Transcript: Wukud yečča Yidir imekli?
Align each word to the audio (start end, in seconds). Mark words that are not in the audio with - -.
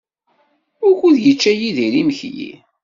Wukud 0.83 1.15
yečča 1.25 1.51
Yidir 1.59 1.93
imekli? 2.01 2.49